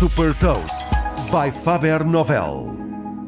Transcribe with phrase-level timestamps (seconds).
[0.00, 0.88] Super Toast
[1.30, 2.74] by Faber Novel.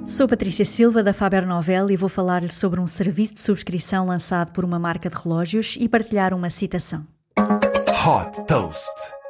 [0.07, 4.53] Sou Patrícia Silva da Faber Novel e vou falar-lhe sobre um serviço de subscrição lançado
[4.53, 7.07] por uma marca de relógios e partilhar uma citação.
[7.39, 9.22] Hot Toast.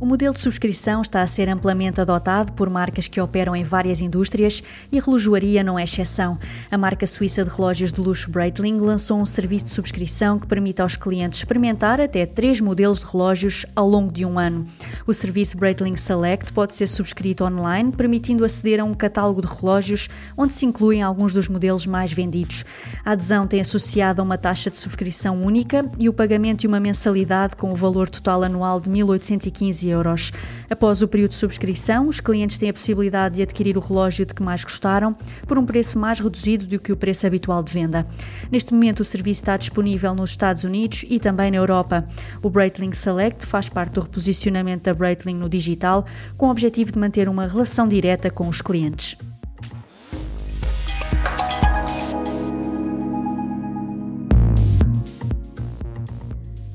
[0.00, 4.00] O modelo de subscrição está a ser amplamente adotado por marcas que operam em várias
[4.00, 4.62] indústrias
[4.92, 6.38] e a relojoaria não é exceção.
[6.70, 10.80] A marca suíça de relógios de luxo Breitling lançou um serviço de subscrição que permite
[10.80, 14.64] aos clientes experimentar até três modelos de relógios ao longo de um ano.
[15.04, 20.08] O serviço Breitling Select pode ser subscrito online, permitindo aceder a um catálogo de relógios
[20.36, 22.64] onde se incluem alguns dos modelos mais vendidos.
[23.04, 26.78] A adesão tem associado a uma taxa de subscrição única e o pagamento de uma
[26.78, 30.32] mensalidade com o valor total anual de 1.815 euros.
[30.70, 34.34] Após o período de subscrição, os clientes têm a possibilidade de adquirir o relógio de
[34.34, 35.14] que mais gostaram
[35.46, 38.06] por um preço mais reduzido do que o preço habitual de venda.
[38.50, 42.04] Neste momento, o serviço está disponível nos Estados Unidos e também na Europa.
[42.42, 46.04] O Breitling Select faz parte do reposicionamento da Breitling no digital,
[46.36, 49.16] com o objetivo de manter uma relação direta com os clientes.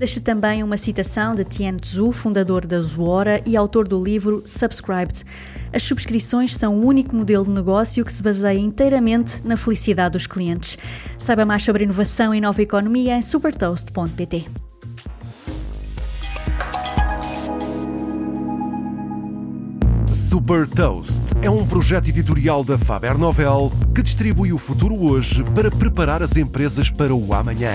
[0.04, 5.24] Deixo também uma citação de Tien Tzu, fundador da Zuora e autor do livro Subscribed.
[5.72, 10.28] As subscrições são o único modelo de negócio que se baseia inteiramente na felicidade dos
[10.28, 10.78] clientes.
[11.18, 14.46] Saiba mais sobre inovação e nova economia em supertoast.pt.
[20.12, 25.72] Super Toast é um projeto editorial da Faber Novel que distribui o futuro hoje para
[25.72, 27.72] preparar as empresas para o amanhã.